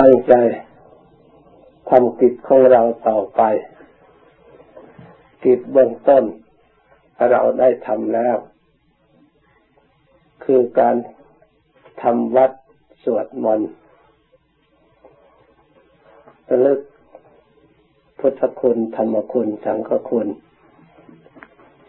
[0.00, 0.34] ตั้งใจ
[1.90, 3.42] ทำกิจของเราต่อไป
[5.44, 6.24] กิจเบื้องต้น
[7.30, 8.36] เราได้ทำแล้ว
[10.44, 10.96] คือการ
[12.02, 12.50] ทำวัด
[13.04, 13.70] สวดมนต์
[16.48, 16.80] ระลึก
[18.18, 20.28] พุทธคุณ ธรรมคุณ สังฆคุณ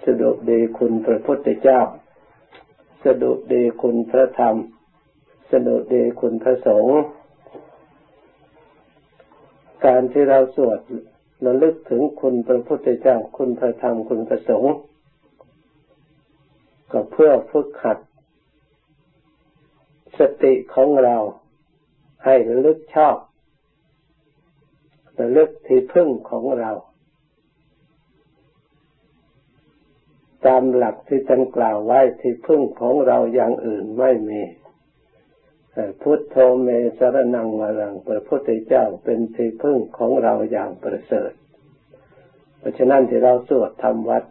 [0.04, 1.82] สดุดีคุณพระพุทธเจ้า
[3.04, 4.56] สดุดีคุณพระธรรม
[5.52, 7.02] สดุดีคุณพระสงฆ์
[9.86, 10.80] การที่เราสวด
[11.46, 14.74] ระลึกถึงคุณพระพุทธเจ้าคุณพระธรรมคุณพระสงฆ์
[16.92, 17.98] ก็เพื่อฝึกหัด
[20.20, 21.16] สติของเรา
[22.26, 23.16] ให้ระลึกชอบ
[25.20, 26.72] ระลึกที่พึ่งของเรา
[30.46, 34.42] ตามหลักที่ท่านกล่าวไว้ที่พึ่งของเราอย่างอื่นไม่มี
[36.02, 36.68] พุทโธเม
[36.98, 41.32] สรนังวรังพระพุทธเจ้าเป็นที่พึ่งของเราอย่างประเสริฐ
[42.60, 44.24] เพราะฉะนั้นที่เราสวดทำวัด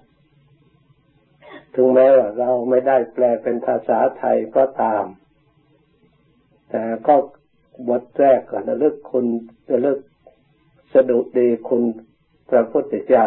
[1.74, 5.04] ถึงแม้ว่าเราไม่ได้แปลเป็นภาษาไทยก็ตาม
[6.70, 7.14] แต่ก็
[7.88, 9.26] บทแรกก็ระลึกคุณ
[9.70, 9.98] ระลึก
[10.94, 11.82] สดุดีคุณ
[12.50, 13.26] พระพุทธเจ้า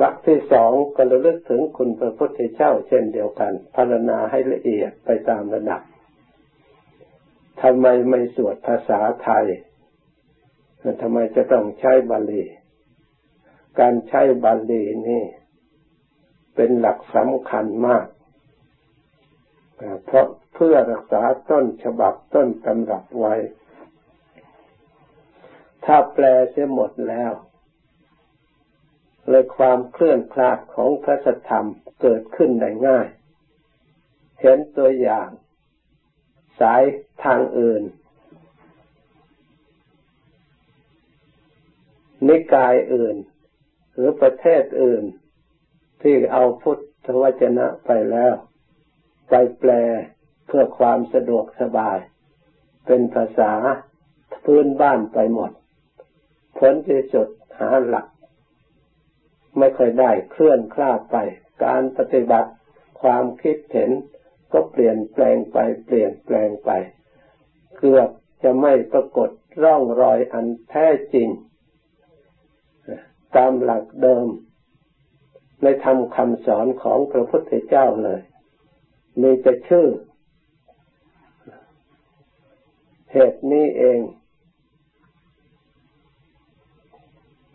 [0.00, 5.82] วรรคที่สองก็ระลึกถึงคุณพระพุทธเจ้าเช่นเดียวกันพารณาให้ละเอียดไปตามระดับ
[7.62, 9.46] ทำไมไม่สวดภาษาไทย
[11.02, 12.44] ทำไมจะต้องใช้บาลี
[13.80, 15.24] การใช้บาลีนี่
[16.54, 18.06] เป็นหลักสำคัญมาก
[20.04, 23.34] เพราะเพื่อรักษาต้นฉบับต้นตำรับไว้
[25.84, 27.32] ถ้าแปลเสียหมดแล้ว
[29.28, 31.16] เลยความเคลื่อนคลาดของพระ
[31.48, 31.66] ธรรม
[32.00, 33.06] เกิดขึ้นได้ง่าย
[34.40, 35.28] เห็นตัวอย่าง
[36.60, 36.82] สาย
[37.24, 37.82] ทางอื่น
[42.26, 43.16] นิกายอื่น
[43.94, 45.04] หรือประเทศอื่น
[46.02, 48.34] ที่เอาพุทธวจนะไปแล้ว
[49.28, 49.70] ไปแปล
[50.46, 51.98] เพื่อความสะดวกสบาย
[52.86, 53.52] เป็นภาษา
[54.44, 55.50] พื้นบ้านไปหมด
[56.58, 57.28] ผลที่สุด
[57.58, 58.06] หาหลัก
[59.58, 61.16] ไม่ค่อยได้เคลื่อนคลาดไป
[61.64, 62.50] การปฏิบัติ
[63.02, 63.90] ความคิดเห็น
[64.52, 66.70] ก็เปลี่ยนแปลงไปเปลี่ยนแปลงไป
[67.78, 68.08] เกือบ
[68.42, 69.30] จะไม่ปรากฏ
[69.62, 71.28] ร่องรอยอันแท้จริง
[73.36, 74.26] ตามหลักเดิม
[75.62, 78.20] ในธรรมคำสอนของพระพุทธเจ้าเลย
[79.22, 79.86] มีแต่ชื่อ
[83.12, 84.00] เหตุนี้เอง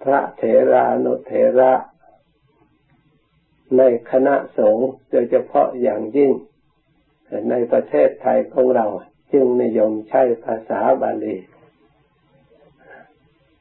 [0.03, 1.73] พระเถรานุเถระ
[3.77, 3.81] ใน
[4.11, 6.31] คณะสงฆ์โดยเฉพาะอย่างยิ่ง
[7.49, 8.87] ในประเทศไทยของเรา
[9.31, 11.35] จึงนิยมใช้ภาษาบาลี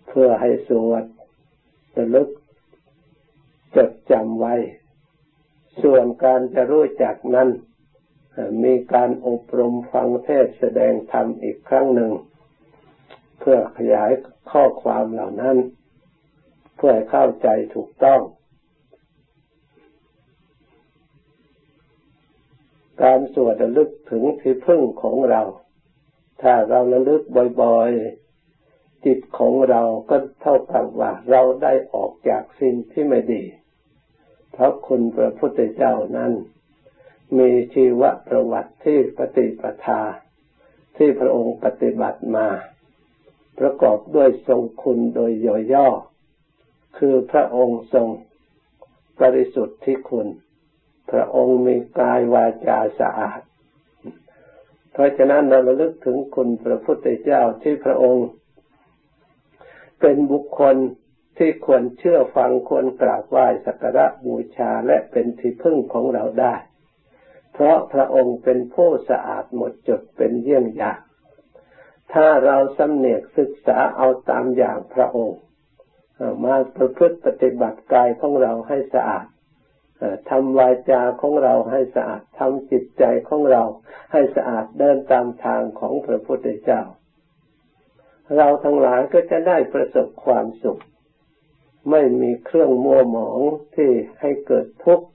[0.09, 1.05] เพื่อให้สวด
[1.97, 2.29] ระลึก
[3.77, 4.55] จดจำไว้
[5.83, 7.49] ส่วนการจะรู้จักนั้น
[8.65, 12.13] มีการอบรมฟังเทศแสดงธรรมอีกครั้งหนึ่ง
[13.41, 14.11] เพื่อขยาย
[14.51, 15.57] ข้อความเหล่านั้น
[16.77, 18.21] เพื่อให้เข้าใจถูกต้อง
[23.03, 25.43] การสวดระลึกถึงที่พึ่งของเรา
[26.43, 27.23] ถ้าเราระลึก
[27.63, 33.45] บ่อยๆ จิตของเราก็เท่ากับว่าเราได้ออกจากสิ่งที่ไม่ดี
[34.53, 36.33] เพราะคุณพระพุทธเจ้านั้น
[37.39, 40.03] มีชีวประวัติที่ปฏิปทา
[40.97, 42.49] ที่พระองค์ปฏิบัติมา
[43.59, 45.33] ประกอบด้วยทรงคุณโดย
[45.75, 45.89] ย่อ
[47.05, 48.09] คือพระองค์ทรง
[49.21, 50.29] บริสุทธิ์ที่คุณ
[51.11, 53.41] พระองค์มีกายวาจาสะอาด
[54.93, 58.27] เพราะฉะนั้นเราระลึกถึงคุณพระพุทธเจ้าที่พระองค์
[60.01, 60.77] เป็นบุคคล
[61.39, 66.55] ที่ควรเชื่อฟังควรกราบไหว้สักการะบูชาและเป็นที่พึ่งของเราได้
[67.53, 71.01] เพราะพระองค์เป็นผู้สะอาดหมดจดเป็นเยี่ยงอย่าง
[72.13, 75.41] ถ้าเราสำเนียกศึกษาเอาตามอย่างพระองค์
[76.45, 79.27] มาประพฤติปฏิบัติกายของเราให้สะอาด
[80.31, 83.63] ทำวาจาของเราให้สะอาดทำจิตใจของเรา
[84.13, 86.83] ให้สะอาดเดินตามทางของพระพุทธเจ้า
[88.37, 90.83] เราทั้งหลายก็จะได้ประสบความสุข
[91.91, 93.41] ไม่มีเครื่องมัวหมอง
[93.77, 95.07] ที่ให้เกิดทุกข์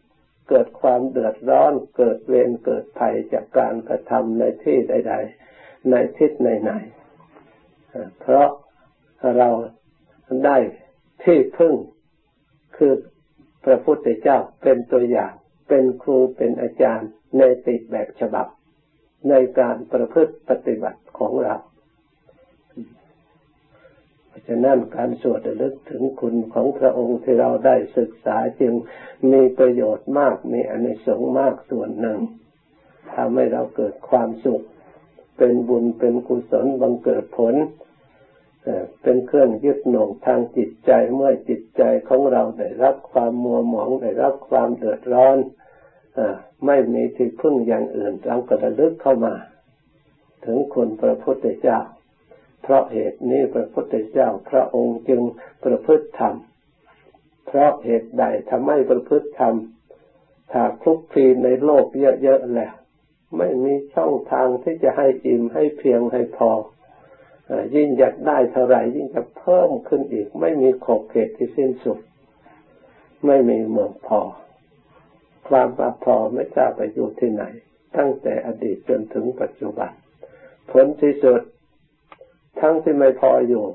[0.50, 5.14] เกิดความเดือดร้อน เกิดเวรเกิดภัยจากการกระทำในที่ใด
[5.52, 8.50] ๆ ในทิศไหนๆเพราะ
[9.38, 9.50] เรา
[10.46, 10.58] ได้
[11.24, 11.74] ที่พึ่ง
[12.78, 12.94] คือ
[13.66, 15.34] พระพุทธเจ้าเป็นตัวอย่าง
[15.68, 18.48] เป็นครูเป็นอาจารย์ในติดแบบฉบับ
[19.30, 21.56] ในการประพฤติปฏิบัติของเรา
[24.28, 28.74] เพราะฉะนั้นการสวดระลึกถึงคุณของพระองค์ที่เราได้ศึกษาจึง
[29.32, 32.20] มีประโยชน์มากมีอนิสงส์มากส่วนหนึ่ง
[33.14, 34.64] ทำให้เราเกิดความสุข
[35.38, 37.56] เป็นบุญเป็นกุศลบังเกิดผล
[39.02, 45.38] เป็นเครื่องยึดหน่งทางจิตใจเมื่อจิตใจของเราได้รับความมัวหมองได้รับความเดือดร้อน
[46.18, 46.20] อ
[46.66, 49.36] ไม่มีที่พึ่งอย่างอื่นเราก็ระลึกเข้ามา
[50.46, 51.80] ถึงคุณพระพุทธเจ้า
[52.64, 55.22] เพราะเหตุนี้พระพุทธเจ้า พระองค์จึง
[55.64, 56.36] ประพฤติธรรม
[57.48, 59.56] เพราะเหตุใดทำให้ประพฤติธรรม
[60.52, 61.86] ถ้าคลุกคลีในโลก
[62.24, 62.74] เยอะๆแหล้ว
[63.38, 66.52] ไม่มีช่องทางที่จะให้อิ่มให้เพียงให้พอ
[67.76, 72.00] ยิ่งอยากได้เท่าไหร่ยิ่งจะเพิ่มขึ้นอีก ไม่มีขอบเขตที่สิ้นสุด
[73.26, 74.22] ไม่มีเมืองพอ
[75.48, 75.70] ความ
[76.04, 77.44] พอไม่ทราบไปอยู่ที่ไหน
[77.98, 79.92] ตั้งแต่อดีตจนถึงปัจจุบัน
[80.72, 81.42] ผลที่สุด
[82.60, 83.66] ทั้งที่ไม่พออยู่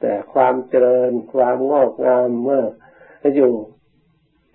[0.00, 2.64] แต่ความเจริญความงอกงามเมื่อ
[3.36, 3.52] อยู่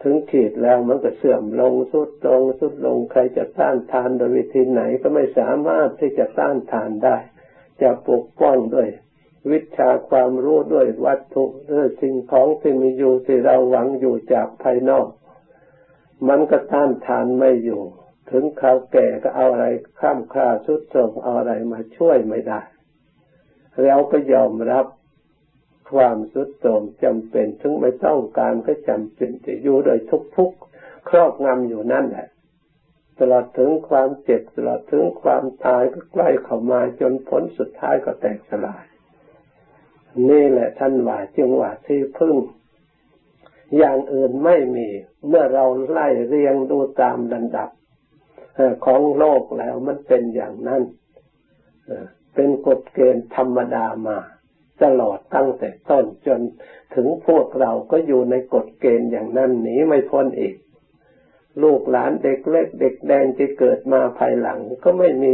[0.04, 7.18] ถึงขีดแล้วมันก็เสื่อมลงสุดลงสุดลงใครจะต้านทานโดยวิธีไหนก็ไม่สามารถที่จะต้านทานได้
[7.82, 8.90] จะปกป้องด้วย
[9.52, 15.08] วิชาความรู้ด้วยวัตถุด้วยสิ่งของที่มีอยู่ที่เราหวังอยู่จากภายนอก
[16.28, 17.82] มันก็ต้านทานไม่อยู่
[18.32, 19.68] ถึงคราวแก่ก็เอาอะไร
[20.00, 22.62] ข้ามคราสุดโทรมเอาอะไรมาช่วยไม่ได้
[23.86, 24.86] เราก็ยอมรับ
[25.92, 30.00] ความสุดโทรมจำเป็นถึงไม่ต้องการก็จำเป็นจะอยู่โดย
[30.38, 32.28] ทุกๆครอบงำอยู่นั่นแหละ
[33.20, 38.86] ตลอดถึงความเจ็บตลอดถึงความตายก็ใกล้เข้ามาจนผลสุดท้ายก็แตกสลาย
[40.30, 42.36] นี่แหละท่านว่าจึงว่าที่พึ่ง
[43.78, 44.88] อย่างอื่นไม่มี
[45.28, 47.70] เมื่อเราไล่เรียงดูตามลำดับ
[48.86, 50.82] ของโลกแล้วมันเป็นอย่างนั้น
[52.36, 54.18] เป็นกฎเกณฑ์ธรรมดามา
[54.84, 56.42] ตลอดตั้งแต่ต้นจน
[56.96, 60.56] ถึงพวกเราก็อยู่ในกฎเกณฑ์อย่างนั้นหนีไม่พ้นอีก
[61.64, 65.34] ลูกหลานเด็กเล็กเด็กแดงที่เกิดมาภายหลัง ก็ไม่มี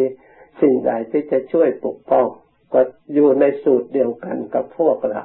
[0.61, 2.27] สิ่งใดที่จะช่วยปกป้อง
[2.73, 2.81] ก็
[3.13, 5.23] อยู่ในสูตรเดียวกันกับพวกเรา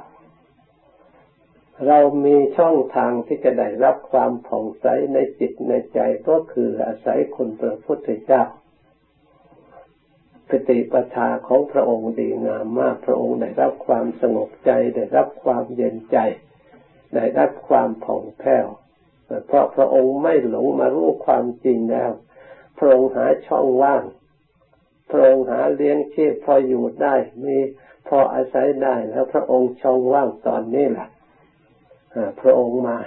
[1.87, 5.99] เรามีช่องทางที่จะได้รับความผ่องใสในจิตในใจ
[6.29, 8.43] ก็คืออาศัยคุณพระพุทธเจ้า
[10.49, 16.17] ปฏิปทาของพระองค์ดีงามมาก พระองค์ได้รับความสงบใจ ได้รับความเย็นใจ
[17.15, 18.65] ได้รับความผ่องแผ้ว
[19.47, 22.11] เพราะพระองค์ไม่หลงมารู้ความจริงแล้ว
[22.77, 24.03] พระองค์หาช่องว่าง
[25.11, 27.15] พระองค์หาเลี้ยงชีพพออยู่ได้
[27.45, 27.57] มี
[28.07, 31.07] พออาศัยได้แล้วพระองค์ช่องว่างตอนนี้แหละ
[32.41, 32.97] พระองค์มา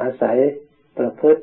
[0.00, 0.36] อาศัย
[0.98, 1.42] ประพฤติ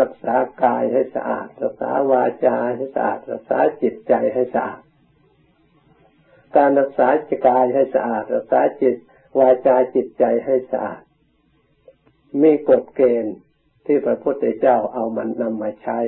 [0.00, 4.80] รักษากายให้สะอาด รักษาวาจาให้สะอาด รักษาจิตใจให้สะอาด
[6.56, 8.94] การรักษาจิตกายให้สะอาด รักษาจิต
[9.38, 11.00] วาจาจิตใจให้สะอาด
[12.42, 13.36] มีกฎเกณฑ์
[13.86, 15.98] ที่พระพุทธเจ้าเอามันนำมาใช้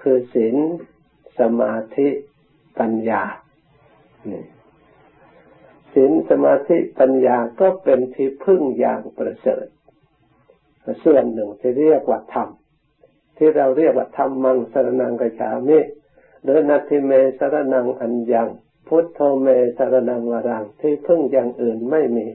[0.00, 0.56] คือศีล
[1.38, 2.08] สมาธิ
[2.78, 3.22] ปัญญา
[5.94, 9.66] ศีลสมาธิปัญญาก็เป็นที่พึ่งอย่างประเสริฐ
[11.04, 12.48] ส่วนหนึ่งที่เรียกว่าธรรม
[13.36, 15.78] ที่เราเรียกว่าธรรมมังสรนังกฉามิ
[16.42, 18.48] หรือนัตถิเมสรนังอัญญัง
[18.86, 22.26] พุทโธเมสรนังวรังที่พึ่งอย่างอื่นไม่มี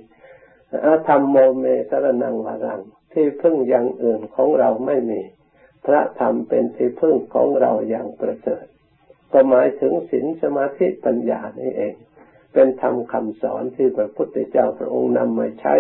[0.86, 2.82] อาธรรมโมเมสรนังวารัง
[3.14, 5.22] ที่พึ่งอย่างอื่นของเราไม่มี
[5.86, 8.66] พระธรรมเป็นที่พึ่งของเราอย่างประเสริฐ
[9.32, 11.96] ก็หมายถึงศีลสมาธิปัญญานี่เอง
[12.54, 15.76] เป็นธรรมคำสอนที่พระพุทธเจ้าพระองค์นำมาใช้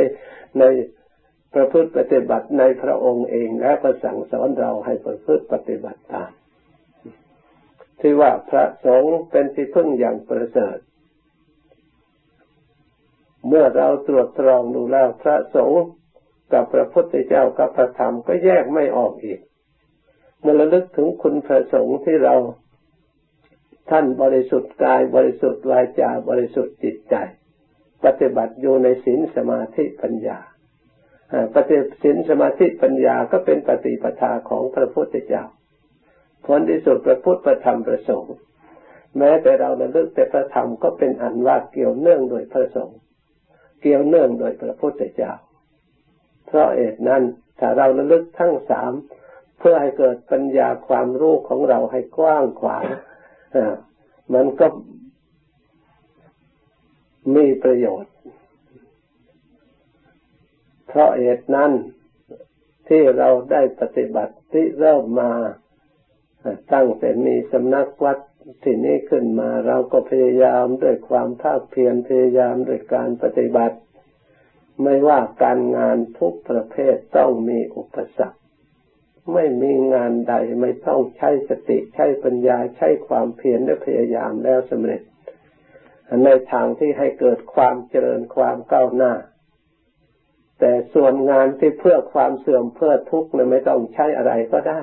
[0.59, 0.63] ใน
[1.53, 6.31] ประพฤติปฏิบัติในพระองค์เองและประสั่งสอนเราให้ประพฤติปฏิบัติตาม
[7.99, 10.77] ที่ว่าพระสงฆ์เป็นที่พึ่งอย่างประเสริฐ
[13.47, 15.83] เมื่อเราตรวจตรองดูแล้วพระสงฆ์
[16.53, 19.39] กับพระพุทธเจ้ากับพระธรรมก็แยกไม่ออกอีก
[20.39, 22.35] เมื่อระลึกถึงคุณพระสงฆ์ที่เรา
[23.89, 27.15] ท่านบริสุทธิ์กายบริสุทธิ์วาจาบริสุทธิ์จิตใจ
[28.05, 30.37] ปฏิบัติอยู่ในศีลสมาธิปัญญา
[31.53, 35.43] ปฏิศีลสมาธิปัญญาก็เป็นปฏิปทาของพระพุทธเจ้า
[36.45, 38.35] ผลที่สุดพระพุทธประธรรมประสงค์
[39.17, 42.99] แม้แต่เราระลึกแต่พระธรรมก็เป็นอันว่าเกี่ยวเนื่องโดยพระสงฆ์
[43.83, 45.31] เกี่ยวเนื่องโดยพระพุทธเจ้า
[46.45, 47.23] เพราะเหตุนั้น
[47.59, 48.91] ถ้าเราระลึกทั้งสาม
[49.59, 52.83] เพื่อให้เกิดปัญญาความรู้ของเราให้กว้างขวาง
[54.33, 54.67] มันก็
[57.35, 58.13] มีประโยชน์
[60.87, 61.71] เพราะเหตุนั้น
[62.87, 65.31] ที่เราได้ปฏิบัติที่เริ่มมา
[66.71, 68.17] ตั้งแต่มีสำนักวัด
[68.63, 73.77] ที่นี้ขึ้นมาเราก็พยายามด้วยความภาคเพียรพยายามด้วยการปฏิบัติ
[74.83, 78.39] ไม่ว่าการงานทุกประเภทต้องมีอุปสรรค
[79.33, 85.01] ไม่มีงานใดไม่ต้องใช้สติใช้ปัญญาใช้ความเพียรและพยายามแล้วสำเร็จ
[86.23, 89.13] ในทางที่ให้เกิดความเจริญความก้าวหน้า
[90.59, 94.81] แต่ส่วนงานที่เพื่อความเสื่อมเพื่อทุกข์เนี่ยไม่ต้องใช้อะไรก็ได้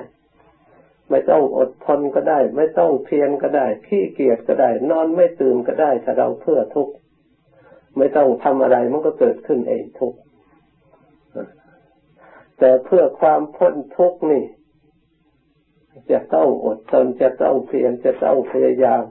[1.11, 6.93] ไม่ต้องอดทนก็ได้ ไม่ต้องเพียรก็ได้ ขี้เกียจก็ได้ นอนไม่ตื่นก็ได้ถ้าเราเพื่อทุกข์
[7.97, 10.19] ไม่ต้องทำอะไรมันก็เกิดขึ้นเองทุกข์
[12.59, 14.43] แต่เพื่อความพ้นทุกข์นี่
[16.11, 19.03] จะต้องอดทนจะต้องเพียรจะต้องพยายาม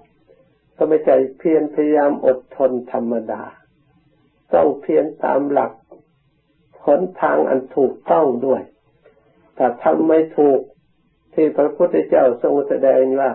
[0.76, 3.42] ก็ไม่ใช่เพียรพยายามอดทนธรรมดา
[4.54, 5.72] ต้องเพียรตามหลัก
[6.86, 8.62] หนทางอันถูกต้องด้วย
[9.56, 10.60] ถ้าทำไม่ถูก
[11.34, 13.30] ที่พระพุทธเจ้าทรงแสดงว่า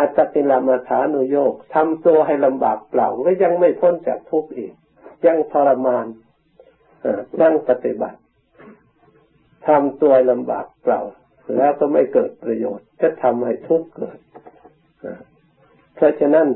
[0.00, 4.72] อัตตกิลมาฐานุโยกทำตัวให้ลำบากเปล่าก็ยังไม่พ้นจากทุกข์อีก
[5.26, 6.06] ยังทรมาน
[7.40, 8.18] นั่งปฏิบัติ
[9.68, 11.00] ทำตัวลำบากเปล่า
[11.56, 14.18] แล้วก็ไม่เกิดประโยชน์ จะทำให้ทุกข์เกิด
[15.94, 16.48] เพราะฉะนั้น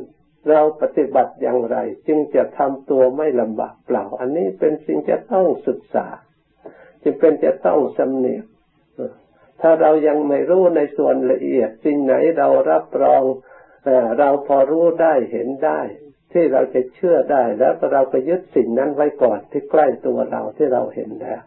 [0.49, 1.77] เราปฏิบัติอย่างไร
[2.07, 6.07] จึงจะทำตัวไม่ลำบากเปล่า อันนี้เป็นสิ่งจะต้องศึกษา
[7.03, 8.45] จึงเป็นจะต้องสำเนียก
[9.61, 13.23] ถ้าเรายังไม่รู้ในส่วนละเอียดสิ่งไหนเรารับรอง
[14.19, 15.81] เราพอรู้ได้เห็นได้
[16.33, 21.41] ที่เราจะเชื่อได้แล้วเราไปยึดสิ่งนั้นไว้ก่อนที่ใกล้ตัวเราที่เราเห็นแล้ว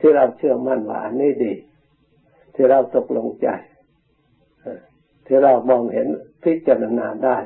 [0.00, 1.54] ที่เราเชื่อมั่นว่าอันนี้ดี
[2.54, 3.48] ที่เราตกลงใจ
[5.26, 6.08] ที่เรามองเห็น
[6.44, 7.38] พิจารณาได้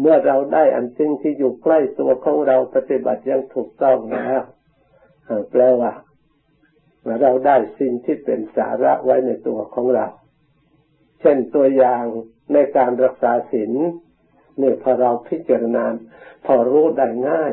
[0.00, 4.42] เมื่อเราได้อันสิ่งที่อยู่ใกล้ตัวของเราปฏิบัติยังถูกต้องแล้ว
[5.50, 5.92] แปลว่า
[7.20, 10.06] เราได้สิ่งที่เป็นสาระไว้ในตัวของเรา
[11.20, 12.04] เช่นตัวอย่าง
[12.52, 13.72] ในการรักษาศีล
[14.60, 15.84] นี่พอเราพิจารณา
[16.46, 17.52] พอรู้ได้ง่าย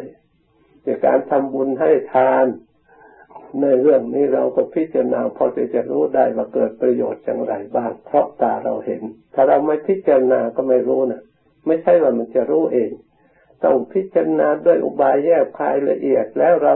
[0.84, 2.46] ในการทำบุญให้ทาน
[3.62, 9.01] ในเรื่องนี้เราก็พิจารณาพอจะจะรู้ได้ว่าเกิดประโยชน์อย่างไรบ้าง เพราะตาเราเห็น
[9.34, 11.22] ถ้าเราไม่พิจารณาก็ไม่รู้นะ
[11.65, 12.91] ไม่ใช่ว่ามันจะรู้เอง
[13.63, 16.74] ต้องพิจารณาด้วยอุบายแยกคายละเอียดแล้วเรา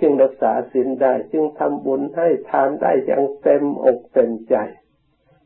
[0.00, 4.56] จึงรักษาศีลได้ จึงทำบุญให้ทานได้อย่างเต็มอกเต็มใจ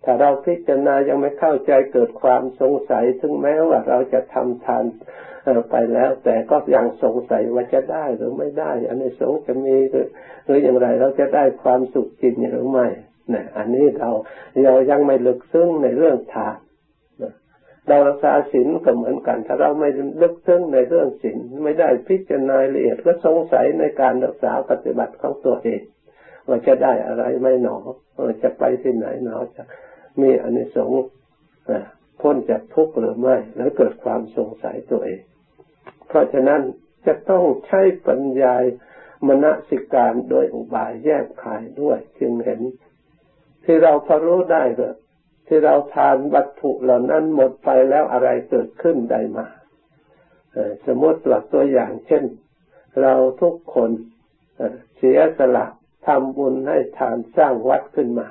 [0.05, 4.85] ถ้าเราพิจารณายังไม่เข้าใจเกิดความสงสัย ถึงแม้ว่าเราจะทำทาน
[5.71, 10.07] ไปแล้ว แต่ก็ยังสงสัยว่าจะได้หรือไม่ได้ อันนี้สงจะมีหรือ
[10.45, 12.87] หรืออย่างไรเราจะได้ความสุขจริงหรือไม่
[13.33, 14.11] นี่อันนี้เรา
[14.65, 16.57] เรายังไม่ลึกซึ้งในเรื่องทาน
[17.89, 19.89] เรารักษาศีลก็เหมือนกัน ถ้าเราไม่
[20.23, 25.83] ลึกซึ้งในเรื่องศีลไม่ได้พิจารณาละเอียดก็สงสัยในการรักษาปฏิบัติของตัวเอง
[26.49, 27.77] ว่าจะได้อะไรไม่หนอ
[28.43, 29.63] จะไปที่ไหนหนอจะ
[30.21, 31.03] มีอนิสงส์
[32.21, 35.21] พ้นจากทุกข์หรือไม่แล้วเกิดความสงสัยตัวเอง
[36.09, 36.61] เพราะฉะนั้น
[37.07, 38.55] จะต้องใช้ปัญญา
[39.29, 42.61] มณสิการโดยอุบายแยกขายด้วย จึงเห็น
[43.65, 44.89] ที่เราพอรู้ได้ก็
[45.47, 49.47] ที่เราทานวัตถุเหล่านั้นหมดไปแล้วอะไรเกิดขึ้นได้มา
[50.87, 52.25] สมมติว่าตัวอย่างเช่น
[53.03, 53.91] เราทุกคน
[54.97, 55.67] เสียสละ
[56.07, 58.29] ทำบุญให้ทานสร้างวัดขึ้นมา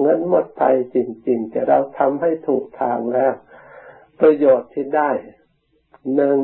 [0.00, 0.62] เงินหมดไป
[0.94, 0.96] จ
[1.28, 3.32] ริง ๆ แต่เราทำให้ถูกทางแล้ว
[4.20, 5.10] ประโยชน์ที่ได้
[6.14, 6.38] หนึ่ง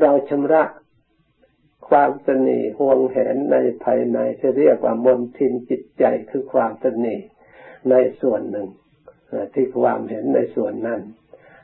[0.00, 0.64] เราชำระ
[1.88, 7.16] ความสนิห่วงแหนในภายในที่เรียกว่ามนทินจิตใจคือความสนิ
[7.90, 8.68] ในส่วนหนึ่ง
[9.54, 11.00] ที่ความเห็นในส่วนนั้น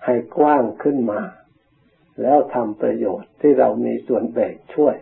[0.05, 1.21] ให้กว้างขึ้นมา
[2.23, 4.97] แล้วทำประโยชน์ที่เรามีส่วนแบ่งช่วย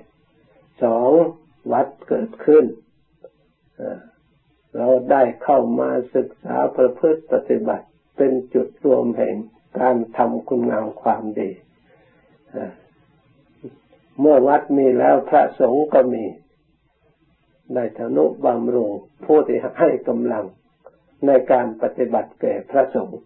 [0.83, 1.11] สอง
[1.73, 2.65] วัดเกิดขึ้น
[4.77, 9.37] เราได้เข้ามาศึกษาประพฤติปฏิบัติเป็นจุดรวมแห่ง
[9.81, 11.51] การทำคุณงามความดี
[14.21, 16.25] เมื่อวัดมีแล้วพระสงฆ์ก็มี
[17.75, 18.91] ได้ธนุบำรุง
[19.25, 20.45] ผู้ที่ให้กำลัง
[21.27, 23.21] ในการปฏิบัติแก่พระสงฆ์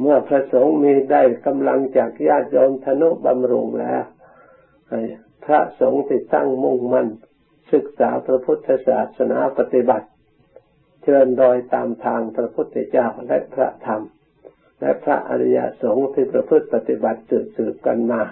[0.00, 4.02] เมื่อพระสงฆ์มีได้กำลังจากญาติโยมธนุบำรุงแล้ว
[5.44, 7.08] พระสงฆ์ที่ตั้งมุ่งมั่น
[7.72, 10.08] ศึกษาพระพุทธศาสนาปฏิบัติ
[11.02, 14.02] เชิญรอยตามทางพระพุทธเจ้าและพระธรรม
[14.80, 18.22] และพระอริยสงฆ์ที่ประพฤติปฏิบัติสืบสืบกันมา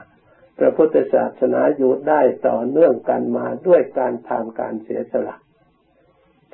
[0.59, 5.37] พระพุทธศาสนาอยู่ได้ต่อเนื่องกันมาด้วยการทำการเสียสละ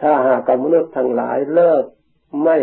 [0.01, 1.85] ถ้าหากมนุษย์ทั้งหลายเลิก
[2.45, 2.59] ไม่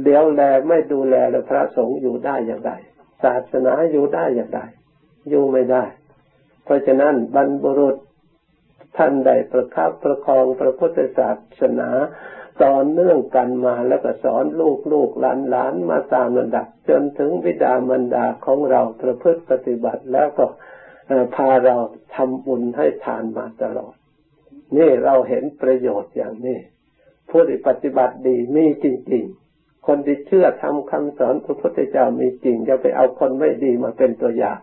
[0.00, 2.72] เลี้ยวแลไม่ดูแลแล้วพระสงฆ์อยู่ได้อย่างไร
[3.22, 4.60] ศาสนาอยู่ได้อย่างไร
[5.28, 5.84] อยู่ไม่ได้
[6.64, 7.96] เพราะฉะนั้นบรรบุรุษ
[8.96, 11.30] ท่านได้ประคับประคองพระพุทธศา
[11.60, 11.90] สนา
[12.62, 20.46] ต่อเนื่องกันมาแล้วก็สอนลูกลูกหลานหลานมาตามระดับ จนถึงวิดามารดาของเราประพฤติปฏิบัติแล้วก็
[21.36, 21.76] พาเรา
[22.14, 23.94] ทำบุญให้ทานมาตลอด
[24.76, 26.58] นี่เราเห็นประโยชน์อย่างนี้
[27.30, 29.24] ผู้ที่ปฏิบัติดีมีจริง
[29.56, 34.58] ๆ คนที่เชื่อทำคำสอนพระพุทธเจ้ามีจริงจะไปเอาคนไม่ดีมาเป็นตัวอย่าง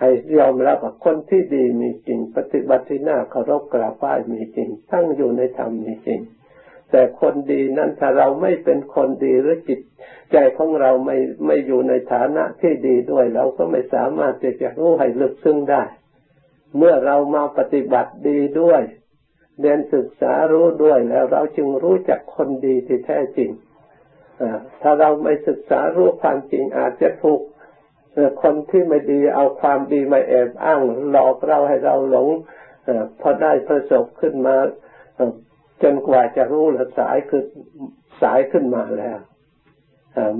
[0.00, 6.20] ให้ยอมรับว่าคนที่ดีมีจริง ปฏิบัติที่หน้าเคารพกราบไหว้มีจริงตั้งอยู่ในธรรมมีจริง
[6.90, 9.80] แต่คนดีนั้นถ้าเราไม่เป็นคนดีหรือจิต
[10.32, 15.82] ใจของเราไม่ไม่อยู่ในฐานะที่ดีด้วย เราก็ไม่สามารถที่จะรู้ให้ลึกซึ้งได้
[16.76, 18.82] เมื่อเรามาปฏิบัติดีด้วย
[19.60, 23.50] เรียนศึกษารู้ด้วยแล้วเราจึงรู้จักคนดีที่แท้จริง
[24.82, 27.40] ถ้าเราไม่ศึกษารู้ความจริงอาจจะถูก
[28.42, 32.28] คนที่ไม่ดีเอาความดีมาแอบอ้างหลอกเราให้เราหลง
[33.20, 34.56] พอได้ประสบขึ้นมา
[35.82, 37.44] จนกว่าจะรู้ละสายคือ
[38.22, 39.18] สายขึ้นมาแล้ว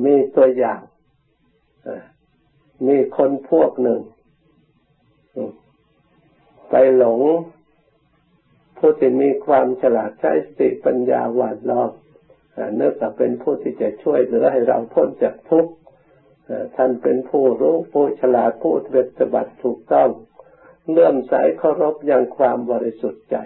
[0.05, 0.81] มีตัวอย่าง
[2.89, 4.01] มีคนพวกหนึ่ง
[6.71, 7.21] ไปหลง
[8.79, 11.91] ผู้ที่มีความฉลาดใช้สติปัญญาหวานล้อม
[12.77, 15.73] เนื่องจากเป็นผู้ที่จะช่วยเหลือให้เราพ้นจากทุกข์
[16.77, 20.11] ท่านเป็นผู้รู้ผู้ฉลาดผู้ปฏิบัติถูกต้อง
[20.91, 23.37] เลื่อมใสเคารพอย่างความบริสุทธิ์ใจ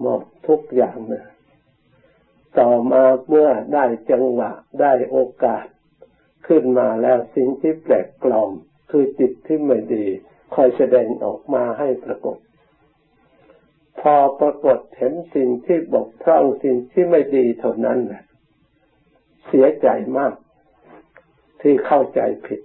[0.00, 1.26] หมดทุกอย่างนะ
[2.58, 4.50] ต่อมาเมื่อได้จังหวะ
[4.80, 5.66] ได้โอกาส
[6.46, 8.52] ขึ้นมาแล้วสิ่งที่แปลกปลอม
[8.90, 10.06] คือจิตที่ไม่ดี
[10.54, 12.38] คอยแสดงออกมาให้ปรากฏ
[14.00, 17.98] พอปรากฏเห็นสิ่งที่บกพร่องสิ่งที่ไม่ดีเท่านั้น
[19.46, 20.34] เสียใจมาก
[21.60, 22.60] ที่เข้าใจผิด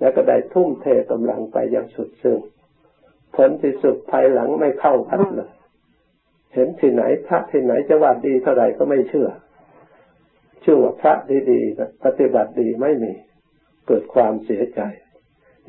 [0.00, 2.38] แล้วก็ได้ทุ่มเทกำลังไปอย่างสุดซึ้ง
[3.34, 5.50] ผลที่สุดภายหลังไม่เข้าพัดเลย
[6.54, 9.28] เห็นที่ไหนพระที่ไหนจะว่าดีเท่าไหร่ก็ไม่เชื่อ
[10.62, 11.14] เชื่อว่าพระ
[11.50, 13.12] ดีๆปฏิบัติดีไม่มี
[13.86, 14.80] เกิดความเสียใจ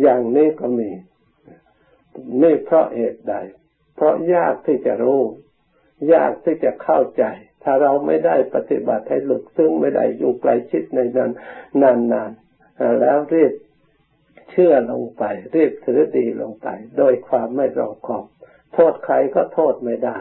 [0.02, 0.89] อย่างนี้ก็มี
[2.41, 3.36] นี่เพราะเหตุใด
[3.95, 5.24] เพราะยากที่จะรู้
[6.13, 7.24] ยากที่จะเข้าใจ
[7.63, 11.32] ถ้าเราไม่ได้ปฏิบัติให้หลุดซึ่งไม่ได้อยู่ใกลชิดในนั้น
[11.82, 13.54] นานๆแล้วรีบ
[14.52, 15.24] เชื่อลงไป
[15.56, 16.67] รีบถือดีลงไป
[16.98, 18.26] โดยความไม่รอบคอบ
[18.74, 20.17] โทษใครก็โทษไม่ได้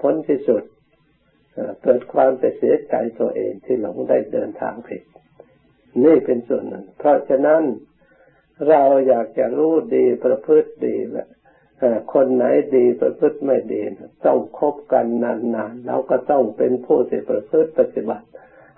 [0.00, 0.62] ผลที่สุด
[1.82, 5.02] เกิดความไปเสียใจตัวเองที่หลงได้เดินทางผิด
[6.04, 7.62] นี่เป็นส่วนหนึ่ง เพราะฉะนั้น
[8.68, 11.28] เราอยากจะรู้ดีประพฤติดีแหละ
[12.12, 12.44] คนไหน
[12.76, 13.80] ดีประพฤติไม่ดี
[14.26, 18.26] ต้องคบกันนานๆเราก็ต้องเป็นผู้ที่ประพฤติปฏิบัติ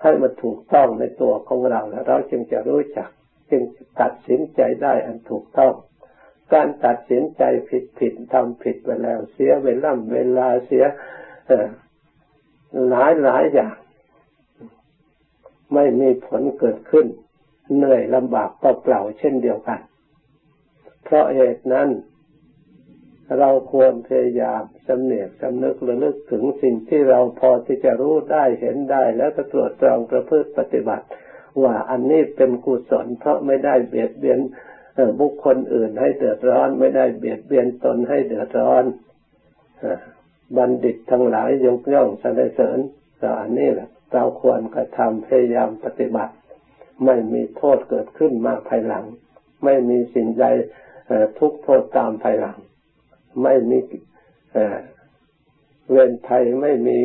[0.01, 3.09] ให้มันถูกต้องในตัวของเราแล้ว เราจึงจะรู้จัก
[3.49, 3.61] จึง
[4.01, 5.73] ตัดสินใจได้อันถูกต้อง
[6.53, 10.83] การตัดสินใจผิดผิดทำผิดไปแล้ว เสียเวลาเวลาเสีย
[12.89, 13.75] หลายหลายอย่าง
[15.73, 17.05] ไม่มีผลเกิดขึ้น
[17.75, 19.79] เหนื่อยลำบากเปล่าเช่นเดียวกัน
[21.03, 21.89] เพราะเหตุนั้น
[23.39, 31.05] เราควรพยายามสำเนียกสำนึกระลึกถึงสิ่งที่เราพอที่จะรู้ได้เห็นได้ แล้วก็ตรวจตรองประพฤติปฏิบัติ
[31.63, 34.39] ว่าอันนี้เป็นกุศลเพราะไม่ได้เบียดเบียน
[35.19, 38.83] บุคคลอื่นให้เดือดร้อน ไม่ได้เบียดเบียนตนให้เดือดร้อน
[40.57, 42.79] บัณฑิตทั้งหลายยกย่องสรรเสริญ
[43.19, 46.33] แต่อันนี้แหละเราควรกระทำพยายามปฏิบัติ
[47.03, 49.05] ไม่มีโทษเกิดขึ้นมาภายหลัง
[49.63, 50.45] ไม่มีสิ่งใด
[51.39, 52.57] ทุกโทษตามภายหลัง
[53.43, 53.77] ไม่มี
[55.89, 56.99] เวรภัยไม่มี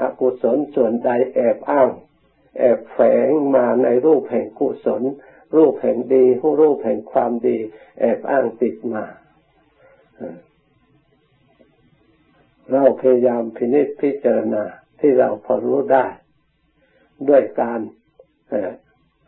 [0.00, 1.90] อกุศลส่วนใดแอบอ้าง
[2.58, 5.02] แอบแฝงมาในรูปแห่งกุศล
[5.56, 6.24] รูปแห่งดี
[6.60, 7.58] รูปแห่งความดี
[8.00, 9.04] แอบอ้างติดมา
[12.72, 14.64] เราพยายามพินิจพิจารณา
[15.00, 16.06] ที่เราพอรู้ได้
[17.28, 17.80] ด้วยการ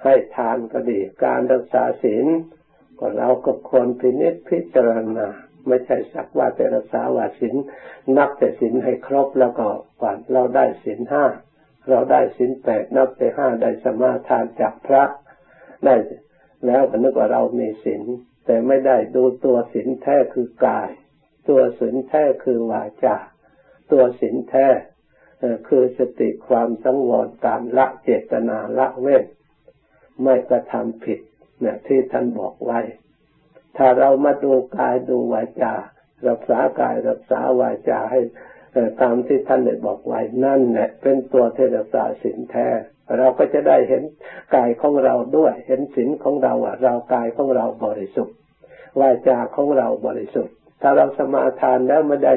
[0.02, 2.26] ให้ทานก็ดี การรักษาศีล
[2.98, 5.28] ก็เราก็ควรพินิจพิจารณา
[5.68, 7.54] ไม่ใช่สักว่าแต่รักษาว่าศีล
[8.16, 9.68] นับแต่ศีลให้ครบแล้วก็
[10.02, 11.24] ก่อนเราได้ศีลห้า
[11.88, 15.02] เราได้ศีลแปดนับแต่ห้าได้สมาทานจากพระ
[15.84, 15.94] ได้
[16.66, 18.02] แล้วก็นึกว่าเรามีศีล
[18.46, 20.90] แต่ไม่ได้ดูตัวศีลแท้คือกาย
[21.48, 23.16] ตัวศีลแท้คือวาจา
[23.92, 24.68] ตัวศีลแท้
[25.68, 29.24] คือสติความสังวรการละเจตนาละเว้น
[30.22, 31.20] ไม่กระทำผิด
[31.60, 32.80] เนี่ยที่ท่านบอกไว้
[33.76, 35.74] ถ้าเรามาดูกายดูวาจา
[36.28, 38.20] รักษากายรักษาวาจาให้
[39.00, 42.68] ตามที่ท่านได้บอกไว้นั่นแหละเป็นตัวเทศสาสินแท้
[43.18, 44.02] เราก็จะได้เห็น
[44.54, 48.36] กายของเราด้วย เห็นสินของเราว่าเรากายของเราบริสุทธิ์
[49.00, 52.34] วาจาของเราบริสุทธิ์ ถ้าเราสมาทานแล้วไม่ได้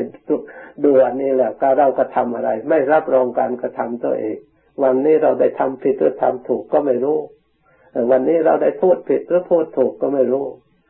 [0.84, 4.38] ดูอันนี้แหละก็เราก็ทำอะไร ไม่รับรองการกระทำตัวเอง
[4.84, 7.18] วันนี้เราได้ทำผิดหรือทำถูกก็ไม่รู้
[8.12, 10.46] วันนี้เราได้พูดผิดหรือพูดถูกก็ไม่รู้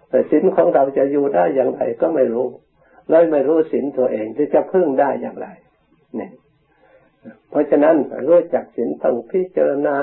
[0.10, 2.48] แต่สินของเราจะอยู่ได้อย่างไรก็ไม่รู้
[3.10, 5.48] เลยไม่รู้สินตัวเองที่จะพึ่งได้อย่างไร
[6.16, 6.32] เนี่ย
[7.50, 7.96] เพราะฉะนั้น
[8.28, 9.96] รู้จักสินต้องพิจารณา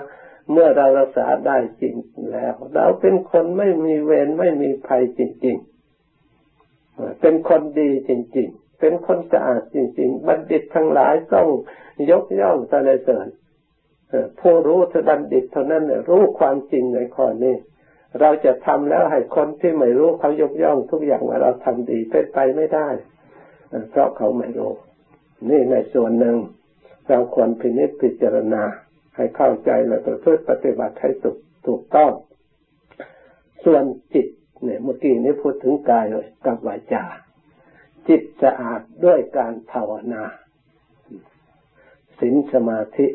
[0.52, 1.94] เมื่อเรารักษาได้จริง
[2.32, 5.56] แล้ว เราเป็นคนไม่มีเวรไม่มีภัยจริง
[6.38, 11.48] ๆ เป็นคนดีจริง ๆ เป็นคนสะอาดจริง ๆ บัณฑิตทั้งหลายต้อง
[12.10, 13.26] ยกย่องสรรเสริญ
[14.40, 17.54] ผู้รู้ทบัณฑิตเท่านั้นรู้ความจริงในข้อนี้
[18.20, 22.88] เราจะทำแล้วให้คนที่ไม่รู้เขายกย่องทุกอย่างว่าเราทำดีเป็นไปไม่ได้
[23.90, 24.72] เพราะเขาไม่รู้
[25.50, 26.36] นี่ในส่วนหนึ่ง
[27.08, 28.62] เราควรพินิจพิจารณา
[29.16, 32.12] ให้เข้าใจและประพฤติปฏิบัติให้ถูกถูกต้อง
[33.64, 34.26] ส่วนจิต
[34.62, 37.04] เนี่ยเมื่อกี้นี้พูดถึงกายเลยกับวาจา
[38.08, 40.24] จิตสะอาดด้วยการภาวนา
[42.20, 43.06] ศีลสมาธิ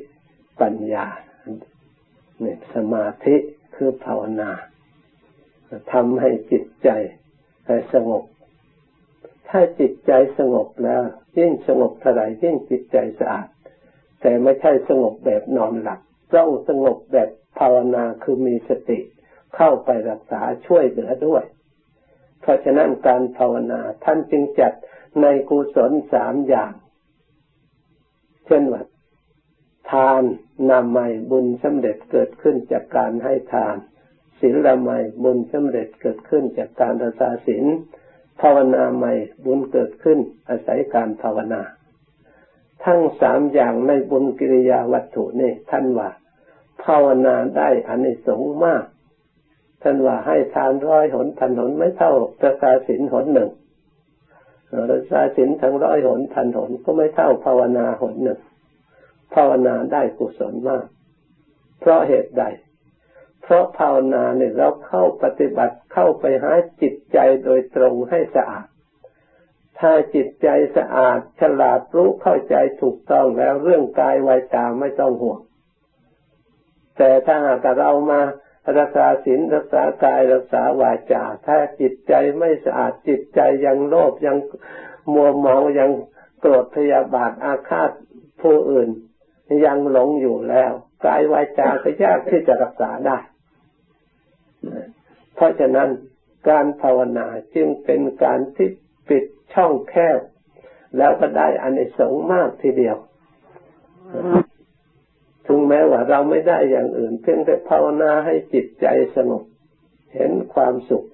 [0.62, 1.06] ปัญญา
[2.40, 3.36] เนี่ยสมาธิ
[3.76, 4.52] คือภาวนา
[5.94, 6.90] ทำให้จิตใจ
[7.68, 8.24] ให้สงบ
[9.50, 11.02] ถ้าจิตใจสงบแล้ว
[11.38, 13.48] ยิ่งสงบเท่าไรยิ่งจิตใจสะอาด
[14.22, 16.00] แต่ไม่ใช่สงบแบบนอนหลับ
[16.34, 19.00] ต้องสงบแบบภาวนาคือมีสติ
[19.56, 21.44] เข้าไปรักษาช่วยเหลือด้วย
[22.42, 24.74] เพราะฉะนั้นการภาวนาท่านจึงจัด
[25.22, 26.74] ในกุศลสามอย่าง
[28.46, 28.82] เช่นว่า
[29.92, 30.24] ทาน
[30.70, 33.76] นำใหม่บุญสำเร็จเกิดขึ้นจากการให้ทาน
[34.40, 37.66] ศีลละใหม่บุญสำเร็จเกิดขึ้นจากการรักษาศีล
[38.42, 39.14] ภาวนาใหม่
[39.46, 41.62] บุญเกิดขึ้นอาศัยการภาวนา
[42.86, 46.10] ทั้งสามอย่างในบุญกิริยาวัตถุนี่ท่านว่า
[46.84, 48.86] ภาวนาได้อานิสงส์มาก
[49.82, 53.50] ท่านว่าให้ทานร้อยหนพันหนไม่เท่าระกาศินหนหนึ่ง
[54.92, 58.40] รักษาศินทั้งร้อยหนพันหนก็ไม่เท่าภาวนาหนหนึ่ง
[59.34, 60.86] ภาวนาได้กุศลมาก
[61.80, 62.44] เพราะเหตุใด
[63.42, 68.68] เพราะภาวนาเนี่ยเราเข้าปฏิบัติเข้าไปหาจิตใจโดยตรงให้สะอาด
[69.80, 75.40] ถ้าจิตใจสะอาดฉลาดรู้เข้าใจถูกต้องแล้วเรื่องกายวาจาไม่ต้องห่วง
[76.98, 78.22] แต่ถ้าหากเรามา
[78.78, 84.38] รักษาศีลรักษากายรักษาวาจา ถ้าจิตใจไม่สะอาดจิตใจยังโลภยัง
[85.14, 85.92] มัวเมายัง
[86.40, 87.92] โกรธพยาบาทอาฆาต
[88.42, 88.90] ผู้อื่น
[89.66, 90.72] ยังหลงอยู่แล้ว
[91.06, 93.18] กายวาจาก็ยากที่จะรักษาได้
[95.36, 95.90] เพราะฉะนั้น
[96.50, 98.70] การภาวนาจึงเป็นการที่
[99.10, 100.20] ปิดช่องแคบ
[100.98, 102.98] แล้วก็ได้อานิสงส์มากทีเดียว
[105.48, 108.86] ถึงแม้ว่าเราไม่ได้อย่างอื่น เพียงแต่ภาวนาให้จิตใจ
[109.16, 109.44] สงบ
[110.16, 111.06] เห็นความสุข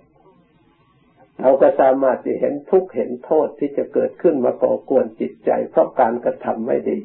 [1.41, 6.97] เราก็สามารถจะเห็นทุกข์เห็นโทษที่จะเกิดขึ้นมาก่อกวนจิตใจ เพราะการกระทำไม่ดี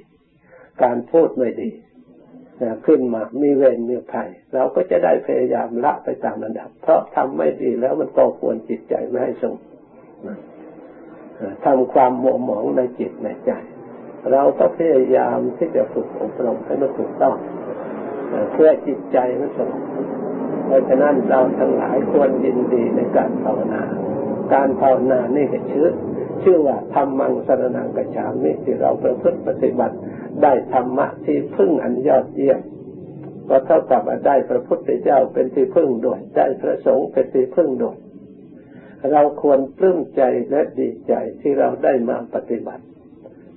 [0.82, 1.70] การพูดไม่ดี
[2.86, 9.62] ขึ้นมา มีเวรมีภัย เราก็จะได้พยายามละไปตามระดับ เพราะทำไม่ดีแล้วมันก่อกวนจิตใจไม่ให้สงบ
[11.64, 13.52] ทำความหมัวหมองในจิตในใจ
[14.32, 17.36] เราก็พยายามที่จะฝึกอบรมให้มันถูกต้อง
[18.52, 19.82] เพื่อจิตใจมันสงบ
[20.66, 23.82] เพราะฉะนั้นเราทั้งหลายควรยินดีในการภาวนา
[24.54, 25.88] การภาวนานี่ก็ชื่อ
[26.42, 29.96] ชื่อว่าธรรมังสรนังกัจฉามิที่เราประพฤติปฏิบัติ
[30.42, 32.60] ได้ธรรมะที่พึ่งอันยอดเยี่ยม
[33.48, 37.96] ก็เท่ากับได้พระพุทธเจ้าเป็นที่พึ่งด้วยได้พระสงฆ์เป็นที่พึ่งด้วย
[39.12, 42.84] เราควรปลื้มใจและดีใจที่เราได้มาปฏิบัติ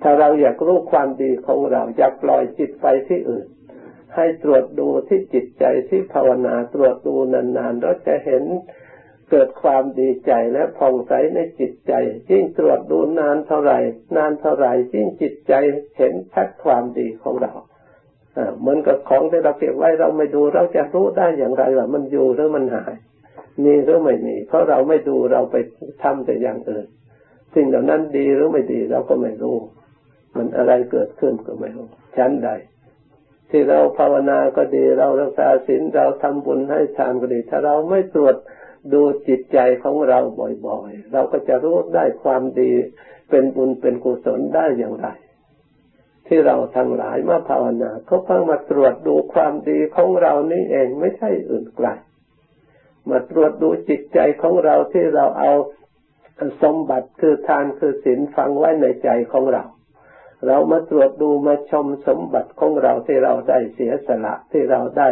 [0.01, 3.47] ถ้าเราอยากรู้ความดีของเราอยากปล่อยจิตไปที่อื่น
[4.15, 8.43] ให้ตรวจดูที่จิตใจที่ภาวนาตรวจดูนานๆเราจะเห็น
[9.37, 11.93] เกิดความดีใจและผ่องใสในจิตใจ
[12.31, 13.79] ยิ่งตรวจดูนานเท่าไหร่
[14.17, 15.53] นานเท่าไหร่ยิ่งจิตใจ
[15.97, 17.53] เห็นชัดความดีของเรา
[18.59, 22.93] เหมือนกับของที่เราเก็บไว้เราไม่ดูเราจะรู้ได้อย่างไรว่ามันอยู่หรือมันหาย
[23.63, 25.55] มีหรือไม่มีเพราะเราไม่ดูเราไป
[26.03, 26.85] ทำแต่อย่างอื่น
[27.55, 29.57] สิ่งเหล่านั้นดีหรือไม่ดีเราก็ไม่รู้
[30.35, 32.49] มันอะไรเกิดขึ้นก็ไม่รู้ชั้นใด
[33.49, 38.35] ที่เราภาวนาก็ดีเรารักษาศีลเราทำบุญให้ทานก็ดี ถ้าเราไม่ตรวจ
[38.93, 40.19] ดูจิตใจของเรา
[40.67, 42.71] บ่อยๆ เราก็จะรู้ได้ความดี
[43.29, 45.07] เป็นบุญเป็นกุศลได้อย่างไร
[46.27, 51.87] ที่เราทั้งหลายมาภาวนาเขาเพิ่งมาตรวจดูความดีของเรานี่เองไม่ใช่อื่นไกล
[53.09, 55.51] มาตรวจดูจิตใจของเราที่เราเอา
[56.63, 59.63] สมบัติคือทานคือศีลฟังไว้ในใจของเรา
[60.47, 65.09] เรามาตรวจดูมาชมสมบัติของเราที่เราได้เสียสละที่เราได้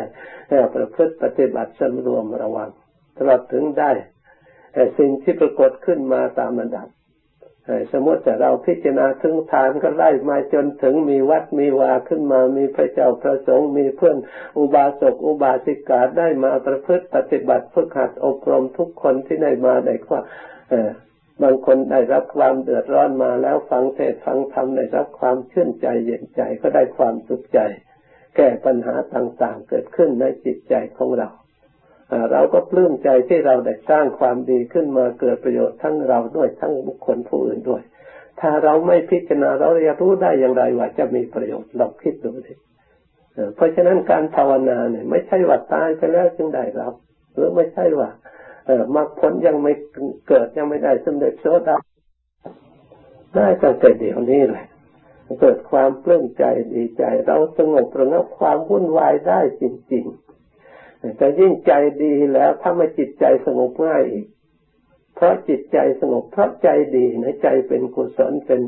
[0.76, 2.70] ประพฤติปฏิบัติสำรวมระวัง
[3.18, 3.92] ตลอดถึงได้
[5.00, 6.88] สิ่งที่ปรากฏขึ้นมาตามระดับ
[7.92, 14.18] สมมติแต่เราพิจารณาถึงทานก็ไล่มาจนถึงมีวัดมีวาขึ้นมา มีพระเจ้าพระสงฆ์มีเพื่อน
[14.58, 20.22] อุบาสกอุบาสิกาได้มาประพฤติปฏิบัติฝึกหัดอบรมทุกคนที่ได้มาได้ว่า
[21.42, 27.60] บางคนได้รับความเดือดร้อนมาแล้วฟังเทศฟังธรรมได้รับความชื่นใจเย็นใจก็ได้ความสุขใจ
[28.36, 31.30] แก้ปัญหาต่างๆ เกิดขึ้นในจิตใจของเรา
[32.32, 37.82] เราก็ปลื้มใจที่เราได้สร้างความดีขึ้นมาเกิดประโยชน์ทั้งเราด้วยทั้งบุคคลผู้อื่นด้วย
[38.40, 42.54] ถ้าเราไม่พิจารณาเราจะรู้ได้อย่างไรว่าจะมีประโยชน์ลองคิดดูสิ
[43.56, 46.94] เพราะฉะนั้นการภาวนาเนี่ยไม่ใช่ว่าตายไปแล้วจึงได้รับ
[47.34, 48.10] หรือไม่ใช่ว่า
[48.66, 49.74] เออมรรคผลยังไม่
[50.28, 51.78] เกิดยังไม่ได้สำเร็จโสดา
[53.36, 54.66] ได้ตั้งแต่เดี๋ยวนี้แหละ
[55.42, 60.23] เกิดความปลื้มใจดีใจ เราสงบระงับความวุ่นวายได้จริง ๆ
[61.18, 64.28] แต่ยิ่งใจดีแล้วถ้าไม่จิตใจสงบง่ายอีก
[65.16, 68.62] เพราะจิตใจสงบเพราะใจดีนะใจเป็นกุศลเป็น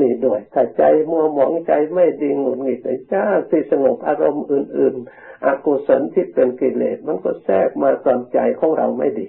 [0.00, 2.78] นี่ด้วยถ้าใจมัวหมองใจไม่ดีหงุดหงิด
[3.12, 9.26] จ้าที่สงบอารมณ์อื่น ๆ อกุศลที่เป็นกิเลสมันก็แทรกมาตอนใจของเราไม่ดี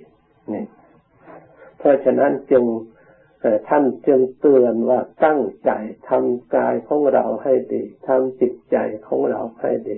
[0.53, 0.65] นี่
[1.77, 2.65] เพราะฉะนั้นจึง
[3.69, 5.71] ท่านจึงเตือนว่าตั้งใจ
[6.09, 9.97] ทำกายของเราให้ดีทำจิตใจของเราให้ดี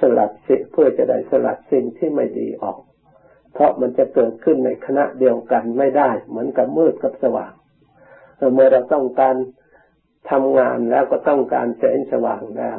[0.00, 2.78] สลัดสิ่งเพื่อจะได้สลัดสิ่งที่ไม่ดีออก
[3.52, 7.52] เพราะมันจะเกิดขึ้นในคณะเดียวกันไม่ได้ เหมือนกับมืดกับสว่าง
[8.54, 9.36] เมื่อเราต้องการ
[10.30, 12.78] ทำงานแล้วก็ต้องการแสงสว่างแล้ว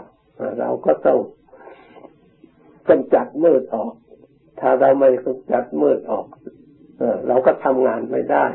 [0.60, 1.20] เราก็ต้อง
[2.90, 3.94] กำจัดมืดออก
[4.60, 6.28] ถ้าเราไม่กำจัดมืดออก
[7.28, 8.46] เราก็ทำงานไม่ได้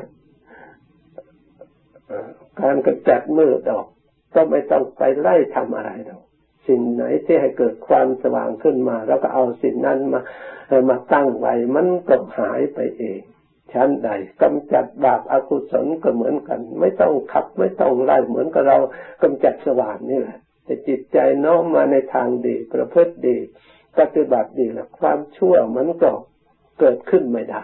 [2.61, 3.87] การกำจัดมืดออก
[4.35, 6.23] ก็ไม่ต้องไปไล่ทำอะไรหรอก
[6.69, 10.21] สิ่งไหนที่ให้เกิดความสว่างขึ้นมา แล้วก็เอาสิ่งนั้นมา
[10.89, 13.21] มาตั้งไว้มันก็หายไปเอง
[13.73, 14.11] ชั้นใด
[14.43, 18.79] กำจัดบาปอากุศลก็เหมือนกัน ไม่ต้องขับไม่ต้องไล่เหมือนกับเรา
[19.23, 23.37] กำจัดสว่างนี่แหละแต่จิตใจน้อมมาในทางดี ประพฤติดี
[23.99, 26.11] ปฏิบัติดีแล้วความชั่วมันก็
[26.81, 27.63] เกิดขึ้นไม่ได้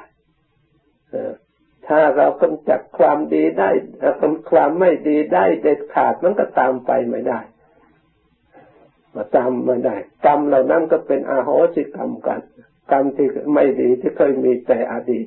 [1.87, 3.71] ถ้าเรากำจัดความดีได้
[4.51, 7.41] ความไม่ดีได้เด็ดขาดมันก็ตามไปไม่ได้
[9.17, 12.41] มาตามมาได้ กรรมเหล่านั้นก็เป็นอาโหสิกรรมกัน
[12.93, 15.27] กรรมที่ไม่ดีที่เคยมีแต่อดีต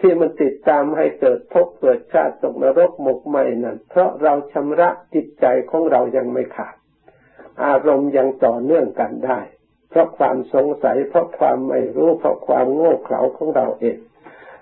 [0.00, 6.74] ที่มันติดตามให้เกิดภพเกิดชาติตกนรกหมกไหมนั่นเพราะเราชำระจิตใจของเรายังไม่ขาด
[7.64, 9.40] อารมณ์ยังต่อเนื่องกันได้
[9.90, 13.98] เพราะความสงสัยเพราะความไม่รู้เพราะความโง่เขลาของเราเอง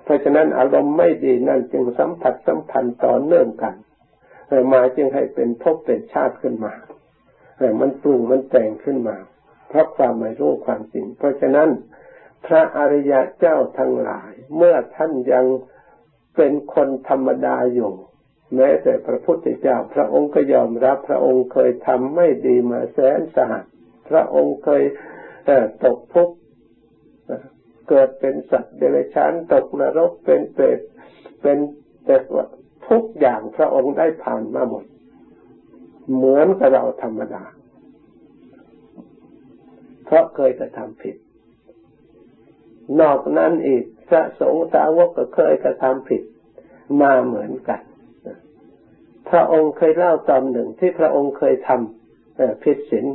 [0.05, 3.75] เพราะฉะนั้นอารมณ์ไม่ดีนั่นจึงสัมผัสสัมพันธ์ต่อเนื่องกัน
[4.73, 6.73] มาจึงให้เป็นภพเป็นชาติขึ้นมา
[7.59, 9.17] แต่มันปรุงมันแต่งขึ้นมา
[9.69, 11.69] เพราะความไม่รู้ความจริง เพราะฉะนั้น
[12.47, 15.47] พระอริยะเจ้าทั้งหลาย เมื่อท่านยัง
[16.37, 17.93] เป็นคนธรรมดาอยู่
[18.55, 23.65] แม้แต่พระพุทธเจ้า พระองค์ก็ยอมรับ พระองค์เคยทำไม่ดีมาแสนสาหัส
[24.09, 24.83] พระองค์เคย
[25.85, 26.37] ตกทุกข์
[27.89, 30.79] เกิดเป็นสัตว์เดรัจฉานตกนรกเป็นเปรต
[31.43, 31.59] เป็น
[32.05, 32.17] แต่
[32.89, 34.85] ทุกอย่างพระองค์ได้ผ่านมาหมด
[36.15, 37.45] เหมือนกับเราธรรมดา
[40.05, 41.17] เพราะเคยกระทำผิด
[43.01, 46.23] นอกนั้นอีกพระสงฆ์สาวกก็เคยกระทำผิด
[47.03, 47.81] มาเหมือนกัน
[49.31, 53.07] พระองค์เคยเล่าตอนหนึ่งที่พระองค์เคยทำผิดศีล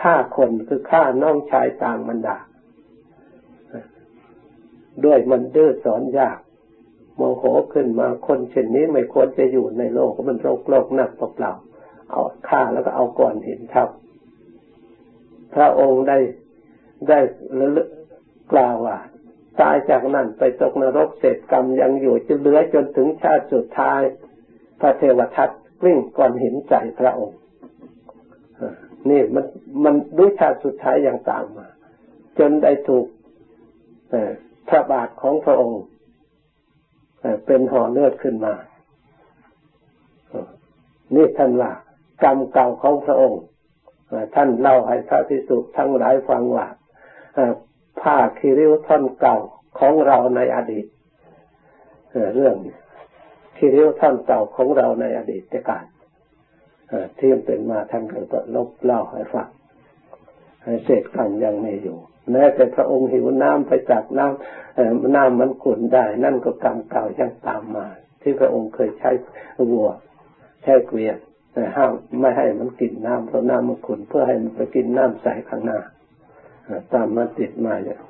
[0.00, 2.38] ฆ่าคนคือฆ่าน้องชายต่างมันดา
[5.04, 6.38] ด้วยมันดื้อสอนยาก
[7.16, 11.52] โมโหขึ้นมาคนเช่นนี้ไม่ควรจะอยู่ในโลกมันโรคโลกหนักเปล่า
[12.10, 13.88] เอาฆ่าแล้วก็เอาก่อนหินทับ
[15.54, 16.18] พระองค์ได้
[17.08, 17.18] ได้
[18.52, 18.96] กล่าวว่า
[19.60, 24.00] ตายจากนั้นไปตกนรกเศษกรรมยังอยู่จะเหลือจนถึงชาติสุดท้าย
[24.80, 25.50] พระเทวทัต
[25.84, 27.38] วิ่งก่อนหินใส่พระองค์
[29.10, 29.44] นี่มัน
[29.84, 31.68] มันด้วยชาติสุดท้ายอย่างตามมา
[32.38, 33.06] จนได้ถูก
[34.68, 35.82] พระบาทของพระองค์
[37.46, 38.54] เป็นห่อเลือดขึ้นมา
[41.14, 41.72] นี่ท่านว่า
[42.22, 43.42] กรรมเก่าของพระองค์
[44.34, 46.66] ท่านเล่าให้พระภิกษุทั้งหลายฟังว่า
[48.00, 49.36] ผ้าคีริ้วท่อนเก่า
[49.78, 50.86] ของเราในอดีต
[52.34, 52.56] เรื่อง
[53.56, 55.84] คีริ้วท่อนเก่าของเราในอดีตการ
[57.18, 59.48] ที่เป็นมาท่านก็ลบเล่าให้ฟัง
[60.84, 61.98] เศษกรรมยังมีอยู่
[62.32, 67.86] แม้แต่พระองค์หิวน้ำไปจากน้ำน้ำมันขุ่นได้ นั่นก็กรรมเก่ายังตามมา
[68.22, 69.10] ที่พระองค์เคยใช้
[69.70, 69.88] วัว
[70.62, 71.18] ใช้เกวียน
[71.52, 75.78] แต่ห้ามไม่ให้มันกินน้ำเพราะน้ำมันขุ่นเพื่อให้มันไปกินน้ำใสข้างหน้า
[76.92, 78.00] ตามมาติดมาเนี่ย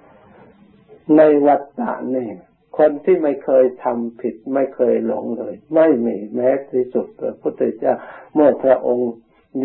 [1.17, 2.29] ในวัฏฏะนี่
[2.79, 7.95] คนที่ไม่เคยทำผิดไม่เคยหลงเลย ไม่มีแม้ที่สุดพระพุทธเจ้า
[8.35, 9.13] เมื่อพระองค์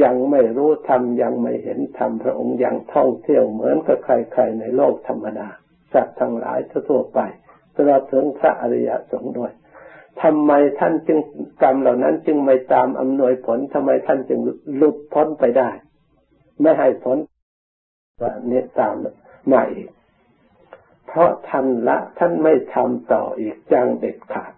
[0.03, 5.47] ยังไม่รู้ธรรมยังไม่เห็นธรรมพระองค์ยังท่องเที่ยวเหมือนกับใครๆในโลกธรรมดา
[5.93, 6.59] สัตว์ทั้งหลาย
[6.89, 7.19] ทั่วไป
[7.75, 9.51] ตลอดถึงพระอริยสงฆ์ด้วย
[10.23, 11.19] ทำไมท่านจึง
[11.61, 14.39] กรรมเหล่านั้น จึงไม่ตามอำนวยผลทำไมท่านจึง
[14.75, 15.69] หลุดพ้นไปได้
[16.61, 17.17] ไม่ให้พ้น
[18.21, 18.95] ว่านี้ตาม
[19.51, 19.89] มาอีก
[21.07, 24.53] เพราะท่านละท่านไม่ทำต่ออีกจังเด็ดขาด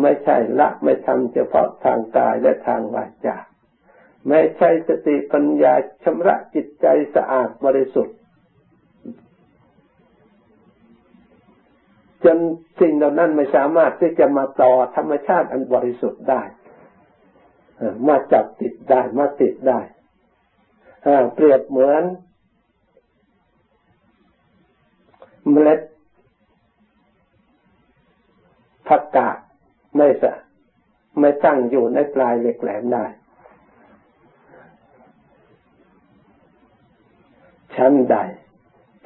[0.00, 3.36] ไม่ใช่ละไม่ทำเฉพาะทางกายและทางวาจา
[4.28, 8.16] ไม่ใช่สติปัญญาชำระจิตใจสะอาดบริสุทธิ์
[12.24, 12.38] จน
[12.80, 16.42] สิ่งเหล่านั้นไม่สามารถที่จะมาต่อธรรมชาติอันบริสุทธิ์ได้
[18.08, 19.80] มาจับติดได้มาติดได้
[21.34, 22.02] เปรียบเหมือน
[25.50, 25.80] เมล็ด
[28.88, 29.36] ผักกาด
[29.96, 30.32] ไม่สะ
[31.20, 33.04] ไม่ตั้งอยู่ในปลายเหล็กแหลมได้
[37.76, 38.16] ชั้นใด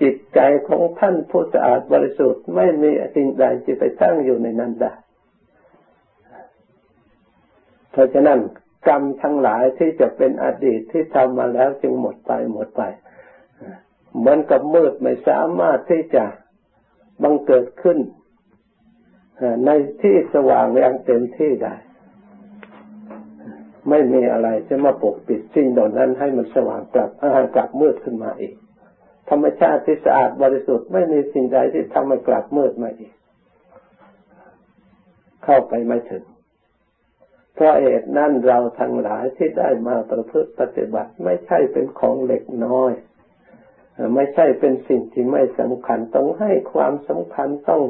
[0.02, 4.92] จิตใจของท่านผู้สะอาดบริสุทธิ์ไม่มีสิ่งใดจะไปตั้งอยู่ในนั้นได้
[7.92, 8.38] เพราะฉะนั้น
[8.88, 12.82] กรรมทั้งหลายที่จะเป็นอดีตที่ทำมาแล้วจึงหมดไปหมดไป
[14.18, 16.24] เหมือนกับมืดไม่สามารถที่จะ
[17.22, 17.98] บังเกิดขึ้น
[19.64, 19.70] ใน
[20.02, 21.74] ที่สว่างอย่างเต็มที่ได้
[23.88, 27.10] ไม่มีอะไรจะมาปกปิดสิ่งเหล่านั้นให้มันสว่างกลับ
[27.54, 28.54] กลับมืดขึ้นมาอีก
[29.30, 33.12] ธรรมชาติที่สะอาดบริสุทธิ์ไม่มีสิ่งใดที่ทำให้กลับมืดมาอีก
[35.44, 36.24] เข้าไปไม่ถึง
[37.54, 42.92] เพราะเอตนั่นเราทั้งหลายที่ได้มาประพฤติปฏิบัติไม่ใช่เป็นของเล็กน้อย
[44.14, 47.82] ไม่ใช่เป็นสิ่งที่ไม่สำคัญ ต้องให้ความสำคัญต้อง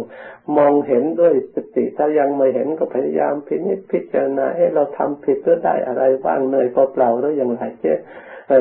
[0.56, 7.94] มองเห็นด้วยสติ ถ้ายังไม่เห็นก็พยายามพินิจพิจารณาให้เราทำผิดหรือได้อะไรบ้างเหนื่อยเปล่าหรืออย่างไรเจ๊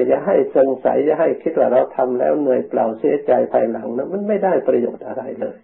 [0.08, 5.58] อย่าให้สงสัยอย่าให้คิดว่าเราทำแล้วเหนื่อยเปล่าเสียใจภายหลังนะมันไม่ได้ประโยชน์อะไรเลย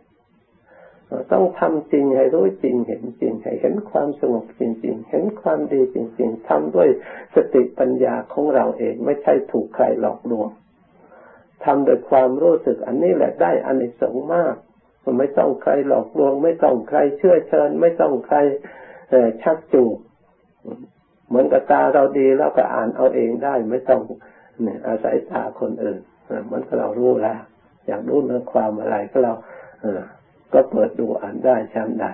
[1.31, 6.89] ต้องทำจริงให้รู้จริงเห็นจริงให้เห็นความสงบจริง ๆ เห็นความดีจริง ๆทำด้วย
[7.35, 10.49] สติปัญญาของเราเองไม่ใช่ถูกใครหลอกลวง
[11.65, 14.55] ทำโดยความรู้สึกอันนี้แหละได้อันในสงมาก
[15.19, 18.37] ไม่ต้องใครหลอกลวง ไม่ต้องใครเชื่อเชิญ ไม่ต้องใคร
[19.43, 19.93] ชักจูง
[21.27, 24.01] เหมือนกับตาเราดีแล้วก็อ่านเอาเองได้ ไม่ต้อง
[24.63, 25.99] เนี่ยอาศัยตาคนอื่น
[26.45, 27.39] เหมือนกับเรารู้แล้ว
[27.87, 29.33] อยากรู้เรื่องความอะไรก็เรา
[29.81, 30.01] เออ
[30.53, 32.11] ก็เปิดดูอ่านได้ชั้นได้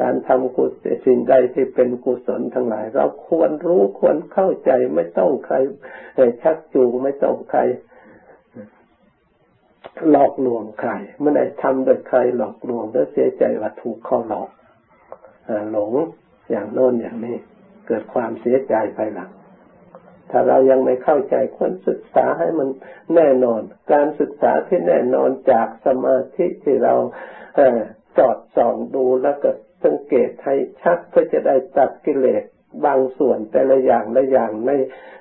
[0.00, 5.56] การทำกุศลสิ่งใดที่เป็นกุศลทั้งหลาย เราควรรู้ควรเข้าใจไม่ต้องใคร
[6.42, 7.60] ชักจูงไม่ต้องใคร
[10.10, 14.48] หลอกลวงใครไม่ได้ทำโดยใครหลอกลวงแล้วเสียใจว่าถูกเขาหลอก
[15.72, 15.92] หลง
[16.50, 17.36] อย่างโน้นอย่างนี้
[17.86, 19.30] เกิดความเสียใจภายหลัง
[20.30, 22.68] ถ้าเรายังไม่เข้าใจควรศึกษาให้มัน
[23.14, 23.62] แน่นอน
[23.92, 26.94] การศึกษาที่แน่นอนจากสมาธิที่เรา
[28.18, 29.50] จอดส่องดูแล้วก็
[29.84, 32.44] สังเกตให้ชัดเพื่อจะได้ตัดกิเลส
[32.86, 34.70] บางส่วนแต่ละอย่างละอย่างใน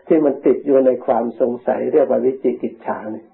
[0.07, 3.27] ที่มันติดอยู่ในความสงสัยเรียกว่าวิจิกิจฉาเนี่ย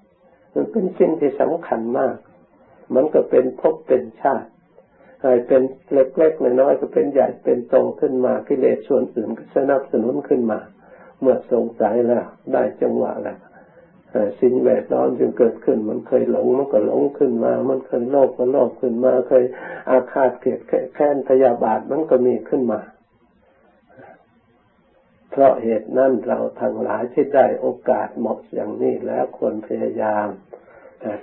[0.56, 2.14] มันเป็นสิ่งที่สำคัญมาก
[2.94, 4.48] มันก็เป็นภพเป็นชาติ
[5.46, 10.58] เป็นเล็กๆน้อยๆก็เป็นใหญ่เป็นโตขึ้นมากิเลสส่วนอื่นก็สนับสนุนขึ้นมา
[11.20, 13.38] เมื่อสงสัยแล้วได้จังหวะแล้ว
[14.40, 19.44] สิ่งแวดล้อมจึงเกิดขึ้น มันเคยหลงมันก็หลงขึ้นมา มันเคยโลภก็โลภขึ้นมา เคย
[19.90, 20.60] อาฆาตเกลียด
[20.94, 22.80] แค้นพยาบาทมันก็มีขึ้นมา
[25.38, 30.28] เพราะเหตุนั้นเราทั้งหลายที่ได้โอกาสเหมาะอย่างนี้แล้วควรพยายาม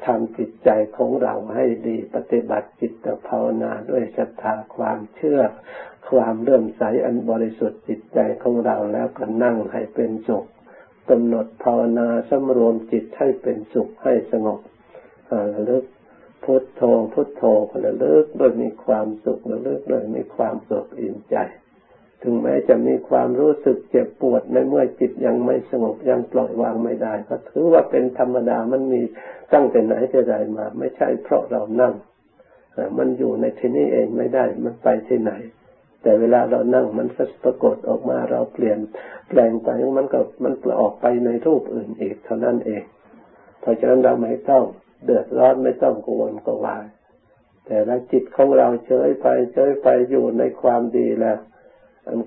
[0.05, 5.41] ทำจิตใจของเราให้ดีปฏิบัติจิตภาวนาด้วยศรัทธาความเชื่อ
[6.09, 10.45] ความเลื่อมใสอันบริสุทธิ์จิตใจของเราแล้วก็นั่งให้เป็นสุข
[11.09, 14.59] กำหนดภาวนาสำรวมจิตให้เป็นสุขให้สงบ
[15.53, 15.83] ระลึก
[16.43, 16.81] พุทโธ
[17.13, 17.43] พุทโธ
[17.85, 21.37] ระลึกโดยมีความสุขระลึกโดยมีความสุขอิ่มใจ
[22.23, 29.01] ถึงแม้จะมีความรู้สึกเจ็บปวดในเมื่อจิตยังไม่สงบยังปล่อยวางไม่ได้ ก็ถือว่าเป็นธรรมดามันมี
[29.53, 31.93] ตั้งแต่ไหนแต่ใดมา ไม่ใช่เพราะเรานั่ง
[32.97, 35.31] มันอยู่ในที่นี้เองไม่ได้มันไปที่ไหน
[36.01, 37.07] แต่เวลาเรานั่งมัน
[37.43, 38.79] ปรากฏออกมาเราเปลี่ยน
[39.29, 42.83] แปลงไปมันก็มันออกไปในรูปอื่นอีกเท่านั้นเอง
[43.61, 44.63] เพราะฉะนั้นเราไม่ต้อง
[45.05, 46.85] เดือดร้อนไม่ต้องกังวลกังวาย
[47.65, 51.37] แต่ละจิตของเราเฉยไปเฉยไปอยู่ในความดีแล้ว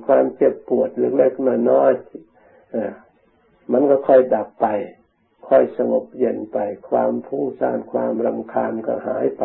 [0.07, 4.67] ความเจ็บปวดเล็กๆน้อยๆมันก็ค่อยดับไป
[5.49, 6.59] ค่อยสงบเย็นไป
[6.91, 9.45] ความพุ่งซ่านความรำคาญก็หายไป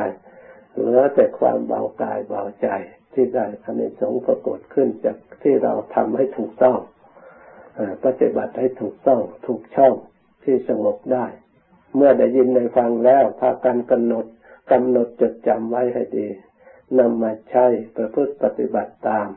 [0.75, 2.67] เหลือแต่ความเบากายเบาใจ
[3.13, 6.77] ที่ได้อันนี้สงปรากฏขึ้นจากที่เราทำให้ถูกต้อง
[8.05, 9.93] ปฏิบัติให้ถูกต้องถูกช่อง
[10.43, 11.25] ที่สงบได้
[11.95, 14.25] เมื่อได้ยินในฟังแล้วพากันกำหนด
[14.71, 16.27] กำหนดจดจำไว้ให้ดี
[16.99, 17.65] นำมาใช้
[17.95, 19.27] ประพฤติปฏิบัติตาม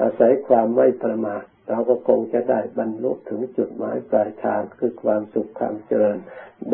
[0.00, 6.18] อาศัยความไม่ประมาทเราก็คงจะได้บรรลุถึงจุดหมายปลายทางคือความสุขความเจริญ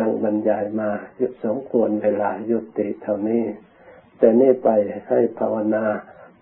[0.00, 3.44] ดังบรรยายมาหยุดสมควรเวลายุติเท่านี้
[4.18, 4.68] แต่นี่ไป
[5.08, 5.84] ให้ภาวนา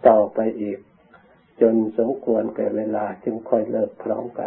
[0.08, 0.78] ต่อไปอีก
[1.60, 4.44] จนสมควรแก่เวลาจึงค่อยเลิกพร้อมกัน